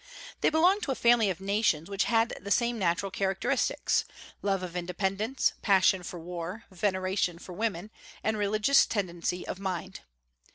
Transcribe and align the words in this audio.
They 0.39 0.49
belonged 0.49 0.81
to 0.81 0.91
a 0.91 0.95
family 0.95 1.29
of 1.29 1.39
nations 1.39 1.87
which 1.87 2.05
had 2.05 2.33
the 2.41 2.49
same 2.49 2.79
natural 2.79 3.11
characteristics, 3.11 4.03
love 4.41 4.63
of 4.63 4.75
independence, 4.75 5.53
passion 5.61 6.01
for 6.01 6.19
war, 6.19 6.63
veneration 6.71 7.37
for 7.37 7.53
women, 7.53 7.91
and 8.23 8.35
religious 8.35 8.87
tendency 8.87 9.47
of 9.47 9.59
mind. 9.59 9.99